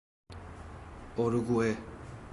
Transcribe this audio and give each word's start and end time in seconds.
اروگوئه 1.17 1.77